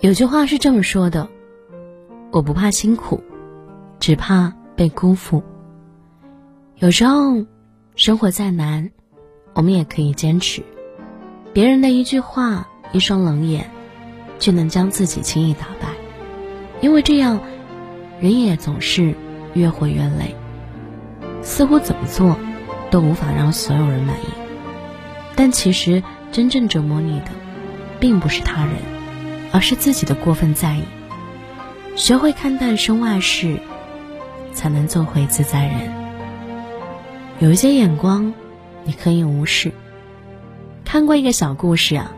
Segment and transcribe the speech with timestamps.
[0.00, 1.28] 有句话是这么说的
[2.32, 3.22] ：“我不怕辛苦，
[3.98, 5.42] 只怕被辜负。”
[6.76, 7.44] 有时候，
[7.96, 8.90] 生活再难，
[9.52, 10.62] 我们也可以坚持。
[11.52, 13.70] 别人的一句话、一双冷眼，
[14.38, 15.88] 就能将自己轻易打败。
[16.80, 17.38] 因为这样，
[18.22, 19.14] 人也总是
[19.52, 20.34] 越活越累，
[21.42, 22.38] 似乎怎么做
[22.90, 24.28] 都无法让所有人满意。
[25.36, 27.26] 但其实，真正折磨你的，
[28.00, 28.76] 并不是他人。
[29.52, 30.82] 而是自己的过分在意。
[31.96, 33.58] 学会看淡身外事，
[34.54, 35.90] 才能做回自在人。
[37.38, 38.32] 有一些眼光，
[38.84, 39.72] 你可以无视。
[40.84, 42.12] 看过一个小故事啊，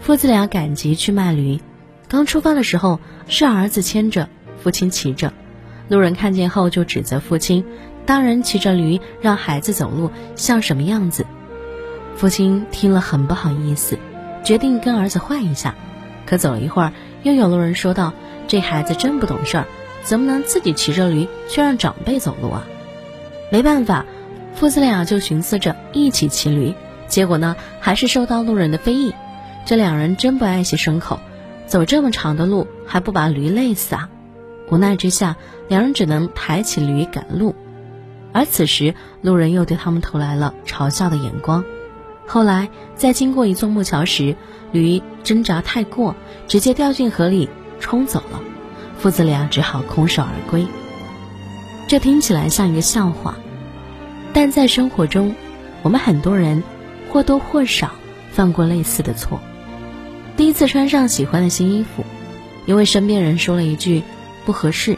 [0.00, 1.60] 父子俩赶集去卖驴，
[2.08, 4.28] 刚出发的时候是儿子牵着，
[4.62, 5.32] 父亲骑着。
[5.88, 7.64] 路人看见后就指责父亲
[8.06, 11.26] ：“大人骑着驴让孩子走路，像什么样子？”
[12.16, 13.98] 父亲听了很不好意思，
[14.44, 15.74] 决定跟儿子换一下。
[16.32, 18.14] 可走了一会儿，又有路人说道
[18.48, 19.66] ：“这孩子真不懂事儿，
[20.02, 22.66] 怎么能自己骑着驴，却让长辈走路啊？”
[23.52, 24.06] 没办法，
[24.54, 26.72] 父子俩就寻思着一起骑驴，
[27.06, 29.12] 结果呢，还是受到路人的非议。
[29.66, 31.20] 这两人真不爱惜牲口，
[31.66, 34.08] 走这么长的路还不把驴累死啊？
[34.70, 35.36] 无奈之下，
[35.68, 37.54] 两人只能抬起驴赶路。
[38.32, 41.62] 而此时，路人又对他们投来了嘲笑的眼光。
[42.26, 44.34] 后来，在经过一座木桥时，
[44.72, 46.14] 驴挣扎太过，
[46.48, 47.48] 直接掉进河里
[47.80, 48.40] 冲走了，
[48.98, 50.66] 父子俩只好空手而归。
[51.88, 53.36] 这听起来像一个笑话，
[54.32, 55.34] 但在生活中，
[55.82, 56.62] 我们很多人
[57.10, 57.90] 或多或少
[58.32, 59.40] 犯过类似的错。
[60.36, 62.04] 第一次穿上喜欢的新衣服，
[62.66, 64.02] 因为身边人说了一句
[64.44, 64.96] 不合适，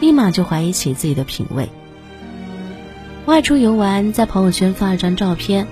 [0.00, 1.68] 立马就怀疑起自己的品味。
[3.26, 5.66] 外出游玩，在朋友圈发了张照片。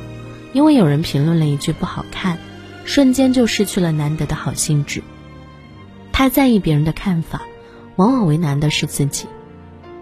[0.52, 2.38] 因为有人评论了一句不好看，
[2.84, 5.02] 瞬间就失去了难得的好兴致。
[6.12, 7.42] 太在意别人的看法，
[7.96, 9.26] 往往为难的是自己。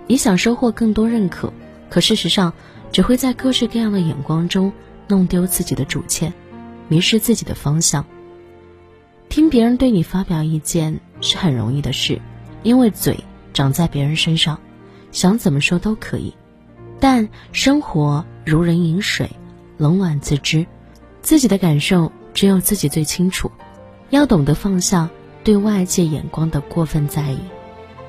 [0.07, 1.53] 你想收获更多认可，
[1.89, 2.53] 可事实上
[2.91, 4.73] 只会在各式各样的眼光中
[5.09, 6.33] 弄丢自己的主见，
[6.89, 8.05] 迷失自己的方向。
[9.29, 12.21] 听别人对你发表意见是很容易的事，
[12.63, 14.59] 因为嘴长在别人身上，
[15.13, 16.35] 想怎么说都可以。
[17.01, 19.31] 但生活如人饮水。
[19.79, 20.65] 冷暖自知，
[21.23, 23.51] 自己的感受只有自己最清楚。
[24.11, 25.09] 要懂得放下
[25.43, 27.39] 对外界眼光的过分在意，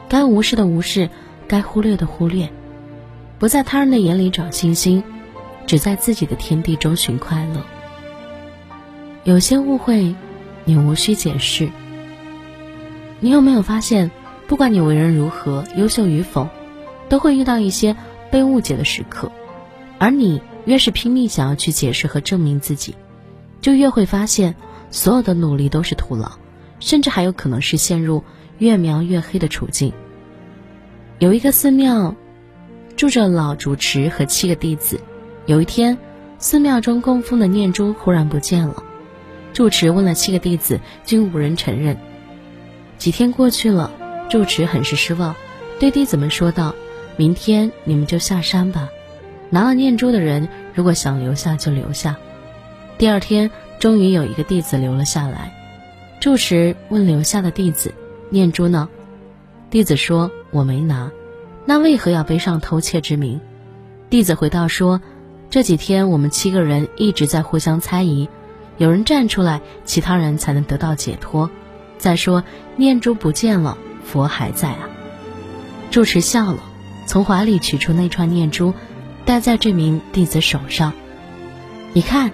[0.10, 1.10] 该无视的无视，
[1.48, 2.52] 该忽略的忽略，
[3.40, 5.04] 不在他人的眼里找星星，
[5.66, 7.62] 只在自己的天地中寻快乐。
[9.24, 10.16] 有些误会，
[10.66, 11.70] 你无需解释。
[13.20, 14.12] 你有没有发现，
[14.48, 16.50] 不管你为人如何，优秀与否，
[17.10, 17.96] 都会遇到一些
[18.30, 19.32] 被误解的时刻，
[20.00, 20.42] 而你。
[20.66, 22.96] 越是拼命想要去解释和证明自己，
[23.64, 24.56] 就越会发现
[24.92, 26.34] 所有的努力都是徒劳，
[26.82, 28.24] 甚至还有可能是陷入
[28.58, 29.94] 越描越黑的处境。
[31.18, 32.14] 有一个寺庙，
[32.98, 35.00] 住着老主持和七个弟子。
[35.46, 35.98] 有一天，
[36.40, 38.84] 寺庙中供奉的念珠忽然不见了，
[39.54, 41.98] 住持问了七个弟子，均无人承认。
[42.98, 43.92] 几天过去了，
[44.30, 45.36] 住持很是失望，
[45.80, 46.76] 对弟子们说道
[47.16, 48.90] ：“明天你们就下山吧。”
[49.50, 52.18] 拿了念珠的人，如果想留下就留下。
[52.98, 53.50] 第二天，
[53.80, 55.54] 终于有一个弟子留了下来。
[56.20, 57.94] 住持问留下的弟子
[58.30, 58.88] ：“念珠呢？”
[59.70, 61.12] 弟子说：“我没拿。”
[61.66, 63.42] 那为何要背上偷窃之名？
[64.10, 65.02] 弟子回道说
[65.50, 68.30] ：“这几天我们七个人一直在互相猜疑，
[68.78, 71.50] 有人站出来，其他人才能得到解脱。
[71.98, 72.44] 再说
[72.76, 74.90] 念珠不见了，佛还在啊。”
[75.92, 76.60] 住持笑了，
[77.06, 78.74] 从怀里取出那串念珠。
[79.26, 80.92] 戴在这名弟子手上，
[81.94, 82.32] 你看，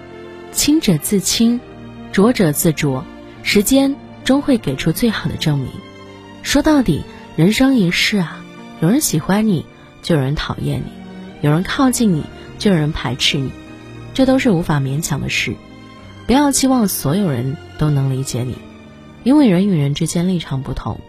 [0.52, 1.60] 清者自清，
[2.12, 3.04] 浊者自浊，
[3.42, 5.68] 时间终会给出最好的证明。
[6.42, 7.02] 说到底，
[7.36, 8.44] 人生一世啊，
[8.80, 9.64] 有人喜欢你，
[10.02, 10.90] 就有人讨厌你；
[11.40, 12.24] 有人靠近你，
[12.58, 13.52] 就有人排斥你，
[14.12, 15.54] 这都是无法勉强的事。
[16.26, 18.56] 不要期望所有人都能理解你，
[19.24, 21.00] 因为人与人之间立场不同，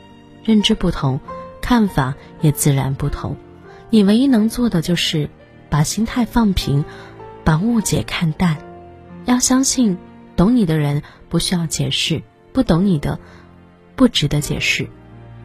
[0.43, 1.19] 认知不同，
[1.61, 3.37] 看法也自然不同。
[3.89, 5.29] 你唯一能做的就是。
[5.71, 6.83] 把心态放平，
[7.45, 8.57] 把误解看淡，
[9.25, 9.97] 要相信，
[10.35, 12.21] 懂你的人不需要解释，
[12.53, 13.19] 不懂你的，
[13.95, 14.87] 不值得解释。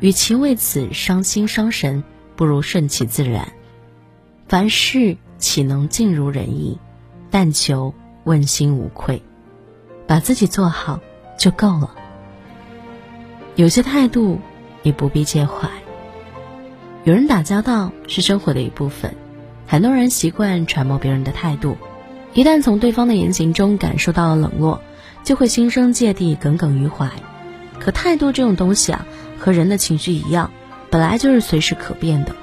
[0.01, 2.05] 与其为此伤心伤神，
[2.37, 3.53] 不如顺其自然。
[4.49, 6.79] 凡事岂能尽如人意？
[7.31, 7.93] 但求
[8.25, 9.23] 问心无愧，
[10.07, 11.01] 把自己做好
[11.39, 11.95] 就够了。
[13.57, 14.39] 有些态度
[14.83, 15.69] 你不必介怀。
[17.05, 19.15] 与人打交道是生活的一部分。
[19.67, 21.77] 很多人习惯揣摩别人的态度，
[22.37, 24.83] 一旦从对方的言行中感受到了冷落，
[25.25, 27.11] 就会心生芥蒂，耿耿于怀。
[27.81, 29.07] 可态度这种东西啊，
[29.39, 30.51] 和人的情绪一样，
[30.91, 32.37] 本来就是随时可变的。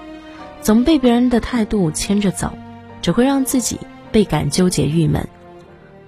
[0.63, 2.57] 总被别人的态度牵着走，
[3.03, 3.79] 只会让自己
[4.11, 5.27] 倍感纠结郁闷。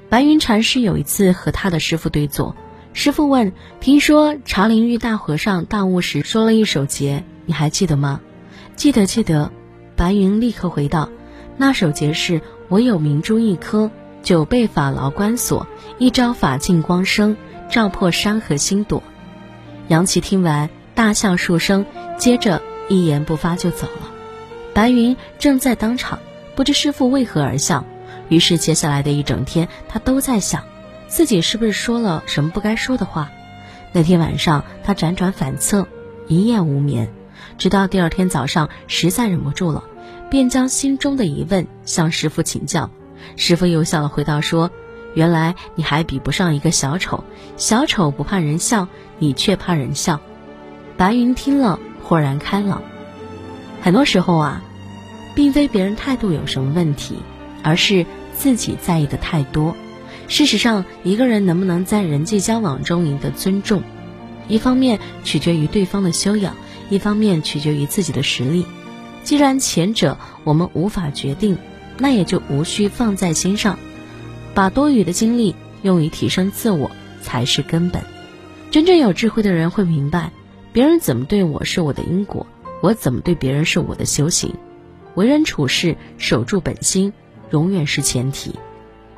[0.09, 2.55] 白云禅师有一次和他的师傅对坐，
[2.93, 8.19] 师傅问：“听说茶陵玉大和尚大悟时说了一首偈，你还记得吗
[8.75, 9.51] ？”“记得，记得。”
[9.95, 11.09] 白云立刻回道
[11.55, 13.91] ：“那首偈是‘我有明珠一颗，
[14.23, 15.67] 久被法牢关锁，
[15.97, 17.37] 一朝法尽光生，
[17.69, 19.03] 照破山河星朵。’”
[19.87, 21.85] 杨奇听完大笑数声，
[22.17, 24.11] 接着一言不发就走了。
[24.73, 26.19] 白云正在当场，
[26.55, 27.85] 不知师傅为何而笑。
[28.29, 30.63] 于是接下来的一整天，他都在想，
[31.07, 33.29] 自己是不是说了什么不该说的话。
[33.91, 35.87] 那天晚上，他辗转反侧，
[36.27, 37.13] 一夜无眠，
[37.59, 39.83] 直到第二天早上，实在忍不住了，
[40.29, 42.89] 便将心中的疑问向师傅请教。
[43.35, 44.71] 师傅又笑了，回道说
[45.15, 47.23] ：“原来你还比不上一个小丑，
[47.57, 48.87] 小丑不怕人笑，
[49.19, 50.19] 你却怕人笑。”
[50.97, 52.81] 白云听了，豁然开朗。
[53.81, 54.61] 很多时候啊，
[55.35, 57.15] 并非别人态度有什么问题。
[57.67, 59.75] 而是自己在意的太多。
[60.27, 63.81] 事实上，一个人能不能在人际交往中赢得尊重，
[64.47, 66.55] 一方面取决于对方的修养，
[66.91, 68.67] 一方面取决于自己的实力。
[69.25, 71.57] 既然前者我们无法决定，
[71.97, 73.77] 那也就无需放在心上，
[74.53, 76.91] 把多余的精力用于提升自我
[77.21, 78.03] 才是根本。
[78.71, 80.31] 真正有智慧的人会明白，
[80.71, 82.45] 别人怎么对我是我的因果，
[82.81, 84.53] 我怎么对别人是我的修行。
[85.15, 87.11] 为人处事，守住本心。
[87.51, 88.55] 永远是前提，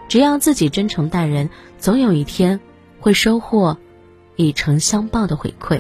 [0.09, 1.49] 只要自己真诚待人，
[1.79, 2.59] 总有一天
[2.99, 3.77] 会收获
[4.35, 5.79] 以诚相报的回馈。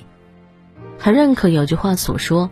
[0.97, 2.49] 很认可有句话所说，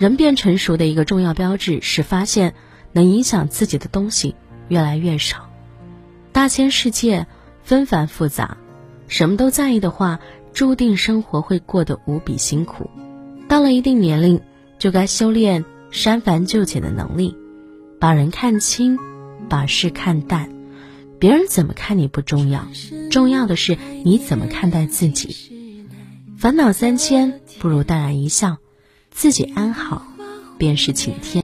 [0.00, 2.54] 人变成熟的一个重要标志是发现
[2.92, 4.34] 能影响自己的东西
[4.68, 5.50] 越来越少。
[6.32, 7.26] 大千世界
[7.62, 8.56] 纷繁复杂，
[9.08, 10.18] 什么都在意的话，
[10.54, 12.88] 注定生活会过得无比辛苦。
[13.46, 14.40] 到了一定年龄，
[14.78, 17.36] 就该修炼删繁就简的能力，
[18.00, 18.98] 把人看清。
[19.48, 20.50] 把事看淡，
[21.18, 22.68] 别人怎么看你不重要，
[23.10, 25.34] 重要的是你怎么看待自己。
[26.38, 28.58] 烦恼三千，不如淡然一笑，
[29.20, 30.02] 自己安好，
[30.56, 31.38] 便是晴天。